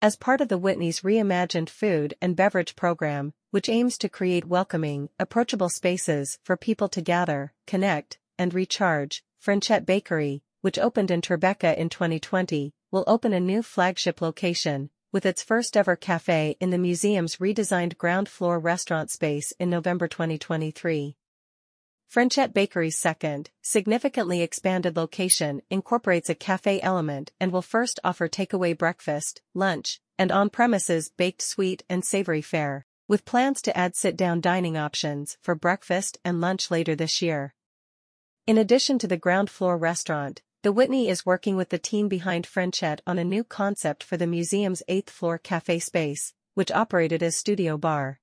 [0.00, 5.08] As part of the Whitney's reimagined food and beverage program, which aims to create welcoming,
[5.18, 11.76] approachable spaces for people to gather, connect, and recharge, Frenchette Bakery, which opened in Tribeca
[11.76, 17.38] in 2020, will open a new flagship location, with its first-ever cafe in the museum's
[17.38, 21.16] redesigned ground-floor restaurant space in November 2023.
[22.08, 28.76] Frenchette Bakery's second, significantly expanded location incorporates a cafe element and will first offer takeaway
[28.76, 34.74] breakfast, lunch, and on-premises baked sweet and savory fare, with plans to add sit-down dining
[34.74, 37.54] options for breakfast and lunch later this year.
[38.46, 42.46] In addition to the ground floor restaurant, the Whitney is working with the team behind
[42.46, 47.76] Frenchette on a new concept for the museum's eighth-floor cafe space, which operated as Studio
[47.76, 48.18] Bar.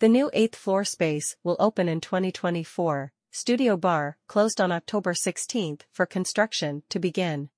[0.00, 6.04] The new eighth-floor space will open in 2024, Studio Bar closed on October 16 for
[6.04, 7.48] construction to begin.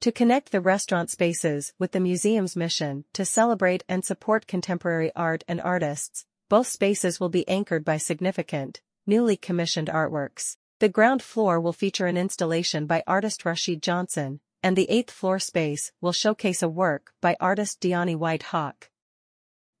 [0.00, 5.44] To connect the restaurant spaces with the museum's mission to celebrate and support contemporary art
[5.46, 10.56] and artists, both spaces will be anchored by significant, newly commissioned artworks.
[10.80, 15.38] The ground floor will feature an installation by artist Rashid Johnson, and the eighth floor
[15.38, 18.90] space will showcase a work by artist Dyani White Hawk.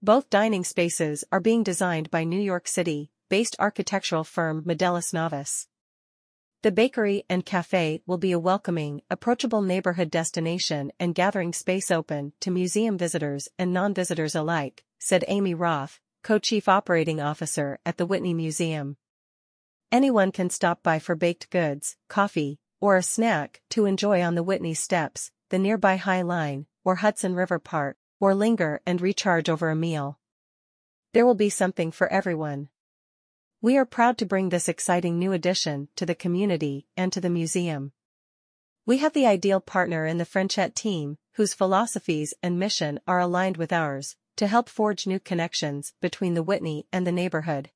[0.04, 5.66] Both dining spaces are being designed by New York City-based architectural firm Modellus Novus.
[6.62, 12.34] The bakery and cafe will be a welcoming, approachable neighborhood destination and gathering space open
[12.40, 18.34] to museum visitors and non-visitors alike, said Amy Roth, co-chief operating officer at the Whitney
[18.34, 18.98] Museum.
[19.90, 24.42] Anyone can stop by for baked goods, coffee, or a snack to enjoy on the
[24.42, 29.68] Whitney Steps, the nearby High Line, or Hudson River Park or linger and recharge over
[29.68, 30.18] a meal.
[31.12, 32.70] There will be something for everyone.
[33.60, 37.28] We are proud to bring this exciting new addition to the community and to the
[37.28, 37.92] museum.
[38.86, 43.58] We have the ideal partner in the Frenchette team, whose philosophies and mission are aligned
[43.58, 47.72] with ours, to help forge new connections between the Whitney and the neighborhood.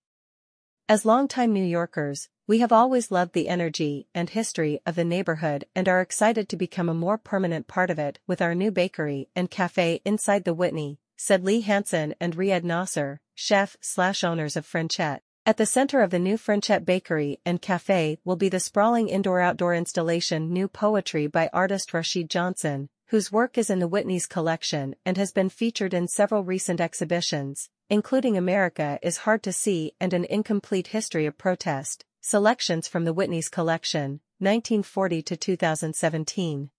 [0.89, 5.67] As longtime New Yorkers, we have always loved the energy and history of the neighborhood
[5.77, 9.29] and are excited to become a more permanent part of it with our new bakery
[9.37, 14.65] and cafe inside the Whitney, said Lee Hanson and Riad Nasr, chef slash owners of
[14.65, 15.21] Frenchette.
[15.45, 19.75] At the center of the new Frenchette Bakery and Cafe will be the sprawling indoor-outdoor
[19.75, 25.19] installation New Poetry by artist Rashid Johnson, whose work is in the Whitney's collection and
[25.19, 30.25] has been featured in several recent exhibitions, including America is Hard to See and an
[30.25, 36.71] Incomplete History of Protest, Selections from the Whitney's Collection, 1940 to 2017.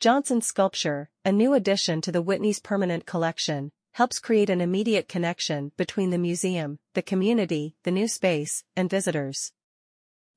[0.00, 5.72] Johnson's sculpture, a new addition to the Whitney's permanent collection, helps create an immediate connection
[5.76, 9.52] between the museum, the community, the new space, and visitors.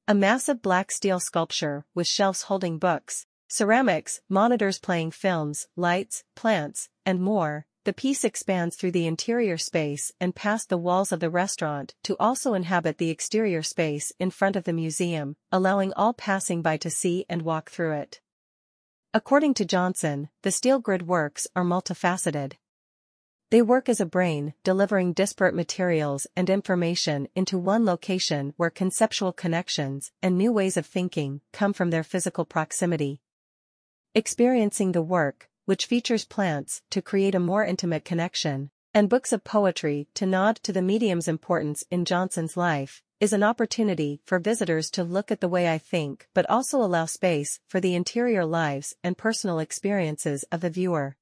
[0.05, 6.89] A massive black steel sculpture with shelves holding books, ceramics, monitors playing films, lights, plants,
[7.05, 11.29] and more, the piece expands through the interior space and past the walls of the
[11.31, 16.61] restaurant to also inhabit the exterior space in front of the museum, allowing all passing
[16.61, 18.21] by to see and walk through it.
[19.11, 22.53] According to Johnson, the steel grid works are multifaceted.
[23.49, 29.33] They work as a brain, delivering disparate materials and information into one location where conceptual
[29.33, 33.23] connections and new ways of thinking come from their physical proximity.
[34.13, 39.43] Experiencing the work, which features plants to create a more intimate connection, and books of
[39.43, 44.89] poetry to nod to the medium's importance in Johnson's life, is an opportunity for visitors
[44.89, 48.95] to look at the way I think but also allow space for the interior lives
[49.03, 51.17] and personal experiences of the viewer.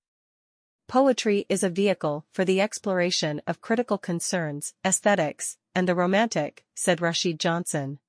[0.87, 7.01] Poetry is a vehicle for the exploration of critical concerns, aesthetics, and the romantic, said
[7.01, 7.99] Rashid Johnson.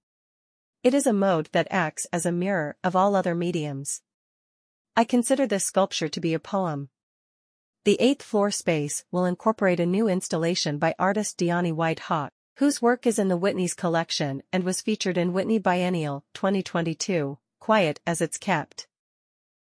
[0.84, 4.02] It is a mode that acts as a mirror of all other mediums.
[4.98, 6.88] I consider this sculpture to be a poem.
[7.84, 12.82] The eighth floor space will incorporate a new installation by artist Dyani White Hawk, whose
[12.82, 18.20] work is in the Whitney's collection and was featured in Whitney Biennial 2022, Quiet as
[18.20, 18.88] It's Kept.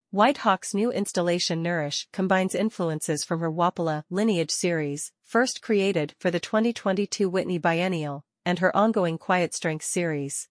[0.10, 6.32] White Hawk's new installation Nourish combines influences from her Wopila lineage series, first created for
[6.32, 10.50] the 2022 Whitney Biennial, and her ongoing Quiet Strength series.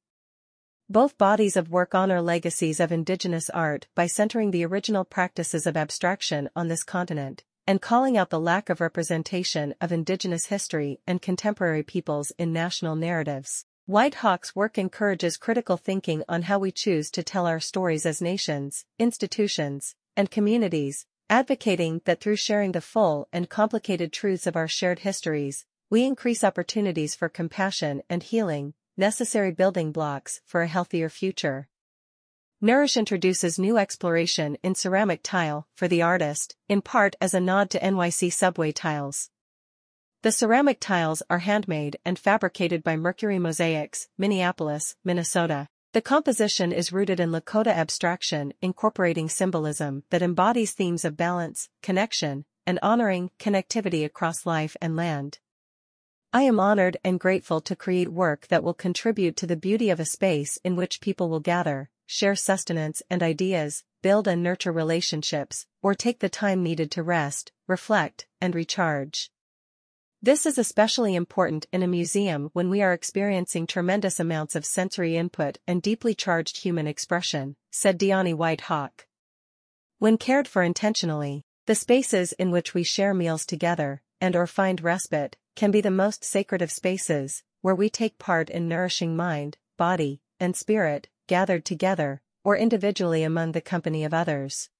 [0.90, 5.76] Both bodies of work honor legacies of indigenous art by centering the original practices of
[5.76, 11.20] abstraction on this continent, and calling out the lack of representation of indigenous history and
[11.20, 13.66] contemporary peoples in national narratives.
[13.84, 18.22] White Hawk's work encourages critical thinking on how we choose to tell our stories as
[18.22, 24.68] nations, institutions, and communities, advocating that through sharing the full and complicated truths of our
[24.68, 31.08] shared histories, we increase opportunities for compassion and healing, necessary building blocks for a healthier
[31.08, 31.68] future.
[32.60, 37.70] Nourish introduces new exploration in ceramic tile for the artist, in part as a nod
[37.70, 39.30] to NYC subway tiles.
[40.22, 45.68] The ceramic tiles are handmade and fabricated by Mercury Mosaics, Minneapolis, Minnesota.
[45.92, 52.44] The composition is rooted in Lakota abstraction incorporating symbolism that embodies themes of balance, connection,
[52.66, 55.38] and honoring connectivity across life and land.
[56.30, 59.98] I am honored and grateful to create work that will contribute to the beauty of
[59.98, 65.64] a space in which people will gather, share sustenance and ideas, build and nurture relationships,
[65.80, 69.30] or take the time needed to rest, reflect, and recharge.
[70.20, 75.16] This is especially important in a museum when we are experiencing tremendous amounts of sensory
[75.16, 79.06] input and deeply charged human expression, said Dyani White Hawk.
[79.98, 84.80] When cared for intentionally, the spaces in which we share meals together, and or find
[84.80, 89.58] respite, can be the most sacred of spaces, where we take part in nourishing mind,
[89.76, 94.70] body, and spirit, gathered together, or individually among the company of others.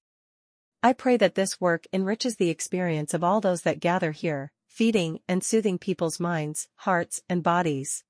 [0.81, 5.19] I pray that this work enriches the experience of all those that gather here, feeding
[5.27, 8.03] and soothing people's minds, hearts, and bodies.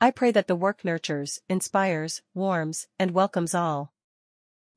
[0.00, 3.92] I pray that the work nurtures, inspires, warms, and welcomes all.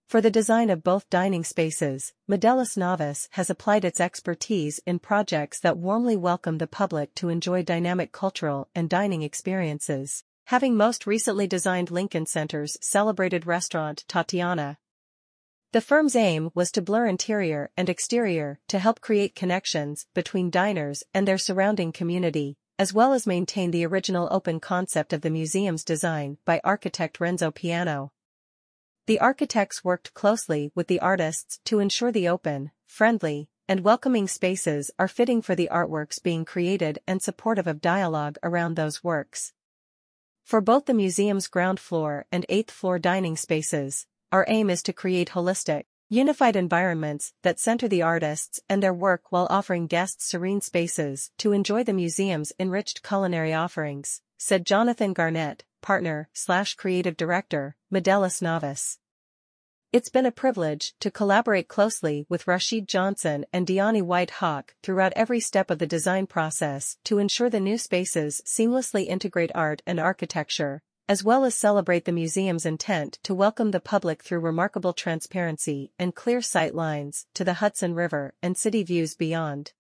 [0.08, 5.60] For the design of both dining spaces, Modellus Novus has applied its expertise in projects
[5.60, 11.48] that warmly welcome the public to enjoy dynamic cultural and dining experiences having most recently
[11.48, 14.78] designed Lincoln Center's celebrated restaurant Tatiana.
[15.74, 21.04] The firm's aim was to blur interior and exterior to help create connections between diners
[21.16, 25.84] and their surrounding community, as well as maintain the original open concept of the museum's
[25.84, 28.12] design by architect Renzo Piano.
[29.08, 34.90] The architects worked closely with the artists to ensure the open, friendly, and welcoming spaces
[34.98, 39.54] are fitting for the artworks being created and supportive of dialogue around those works.
[40.44, 44.94] For both the museum's ground floor and eighth floor dining spaces, our aim is to
[44.94, 50.62] create holistic, unified environments that center the artists and their work while offering guests serene
[50.62, 57.76] spaces to enjoy the museum's enriched culinary offerings, said Jonathan Garnett, partner slash creative director,
[57.94, 58.98] Modellus Novus.
[59.94, 65.14] It's been a privilege to collaborate closely with Rashid Johnson and Dyani White Hawk throughout
[65.16, 70.00] every step of the design process to ensure the new spaces seamlessly integrate art and
[70.00, 75.92] architecture, as well as celebrate the museum's intent to welcome the public through remarkable transparency
[76.00, 79.74] and clear sight lines to the Hudson River and city views beyond.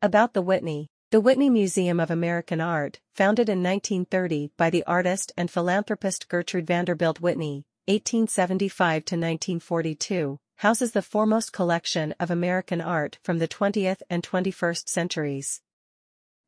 [0.00, 5.32] About the Whitney the Whitney Museum of American Art, founded in 1930 by the artist
[5.36, 13.18] and philanthropist Gertrude Vanderbilt Whitney, 1875 to 1942, houses the foremost collection of American art
[13.24, 15.62] from the 20th and 21st centuries.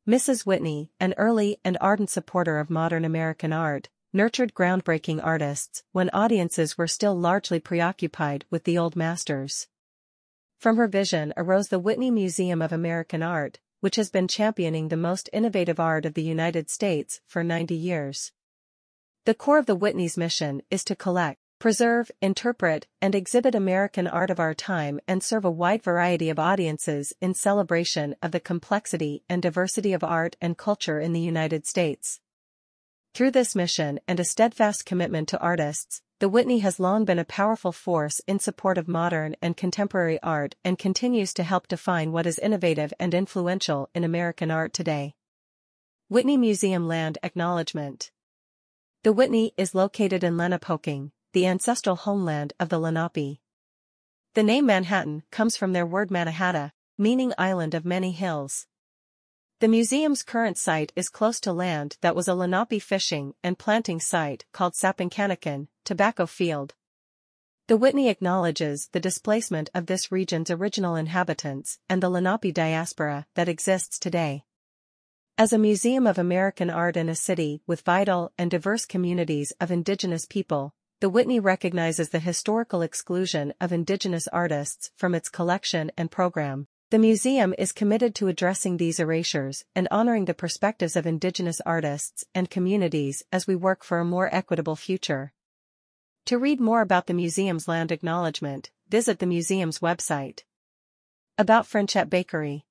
[0.07, 0.45] Mrs.
[0.45, 6.77] Whitney, an early and ardent supporter of modern American art, nurtured groundbreaking artists when audiences
[6.77, 9.67] were still largely preoccupied with the old masters.
[10.57, 14.95] From her vision arose the Whitney Museum of American Art, which has been championing the
[14.95, 18.31] most innovative art of the United States for 90 years.
[19.25, 24.29] The core of the Whitney's mission is to collect, preserve, interpret, and exhibit American art
[24.29, 29.21] of our time and serve a wide variety of audiences in celebration of the complexity
[29.27, 32.21] and diversity of art and culture in the United States.
[33.13, 37.25] Through this mission and a steadfast commitment to artists, the Whitney has long been a
[37.25, 42.25] powerful force in support of modern and contemporary art and continues to help define what
[42.25, 45.15] is innovative and influential in American art today.
[46.09, 48.11] Whitney Museum Land Acknowledgement
[49.03, 53.41] the Whitney is located in Lenapehoking, the ancestral homeland of the Lenape.
[54.33, 58.65] The name Manhattan comes from their word Mannahatta, meaning island of many hills.
[59.63, 64.01] The museum's current site is close to land that was a Lenape fishing and planting
[64.01, 66.73] site called Sapponckanikan, Tobacco Field.
[67.67, 73.47] The Whitney acknowledges the displacement of this region's original inhabitants and the Lenape diaspora that
[73.47, 74.43] exists today.
[75.37, 79.71] As a museum of American art in a city with vital and diverse communities of
[79.71, 86.11] Indigenous people, the Whitney recognizes the historical exclusion of Indigenous artists from its collection and
[86.11, 86.67] program.
[86.93, 92.23] The museum is committed to addressing these erasures and honoring the perspectives of Indigenous artists
[92.35, 95.33] and communities as we work for a more equitable future.
[96.25, 100.43] To read more about the museum's land acknowledgement, visit the museum's website.
[101.35, 102.63] About Frenchette Bakery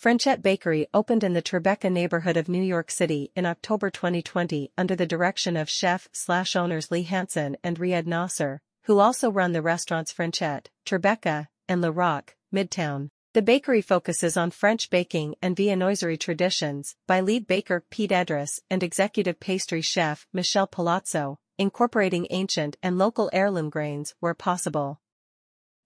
[0.00, 4.94] Frenchette Bakery opened in the Tribeca neighborhood of New York City in October 2020 under
[4.94, 10.68] the direction of chef-slash-owners Lee Hanson and Riad Nasr, who also run the restaurants Frenchette,
[10.86, 13.10] Tribeca, and Le Rock, Midtown.
[13.34, 18.80] The bakery focuses on French baking and viennoiserie traditions by lead baker Pete Edris and
[18.80, 25.00] executive pastry chef Michelle Palazzo, incorporating ancient and local heirloom grains where possible.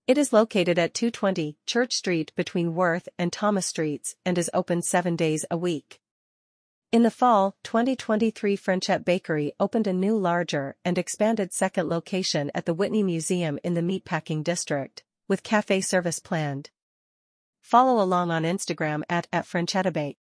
[0.07, 4.83] It is located at 220 Church Street between Worth and Thomas Streets and is open
[4.83, 6.01] seven days a week.
[6.93, 12.67] In the fall, 2023 Frenchette Bakery opened a new larger and expanded second location at
[12.67, 16.69] the Whitney Museum in the Meatpacking District, with cafe service planned.
[17.69, 20.17] Follow along on Instagram at, at.